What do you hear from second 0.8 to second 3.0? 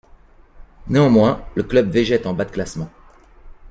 Néanmoins, le club végète en bas de classement.